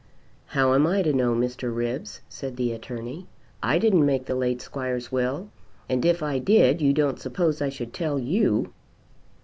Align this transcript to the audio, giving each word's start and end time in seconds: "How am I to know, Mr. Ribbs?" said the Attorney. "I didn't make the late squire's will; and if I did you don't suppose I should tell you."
"How 0.57 0.73
am 0.73 0.87
I 0.87 1.03
to 1.03 1.13
know, 1.13 1.35
Mr. 1.35 1.71
Ribbs?" 1.71 2.21
said 2.27 2.55
the 2.57 2.71
Attorney. 2.71 3.27
"I 3.61 3.77
didn't 3.77 4.03
make 4.03 4.25
the 4.25 4.33
late 4.33 4.59
squire's 4.59 5.11
will; 5.11 5.49
and 5.87 6.03
if 6.03 6.23
I 6.23 6.39
did 6.39 6.81
you 6.81 6.91
don't 6.91 7.19
suppose 7.19 7.61
I 7.61 7.69
should 7.69 7.93
tell 7.93 8.17
you." 8.17 8.73